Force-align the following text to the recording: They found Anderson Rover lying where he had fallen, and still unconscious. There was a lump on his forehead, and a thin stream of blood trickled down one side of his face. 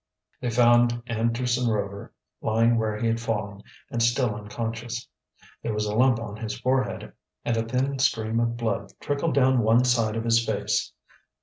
They 0.39 0.49
found 0.49 1.03
Anderson 1.05 1.69
Rover 1.69 2.11
lying 2.41 2.75
where 2.79 2.97
he 2.99 3.05
had 3.05 3.19
fallen, 3.21 3.61
and 3.91 4.01
still 4.01 4.33
unconscious. 4.33 5.07
There 5.61 5.75
was 5.75 5.85
a 5.85 5.93
lump 5.93 6.19
on 6.19 6.37
his 6.37 6.59
forehead, 6.59 7.13
and 7.45 7.55
a 7.55 7.61
thin 7.61 7.99
stream 7.99 8.39
of 8.39 8.57
blood 8.57 8.93
trickled 8.99 9.35
down 9.35 9.59
one 9.59 9.83
side 9.85 10.15
of 10.15 10.23
his 10.25 10.43
face. 10.43 10.91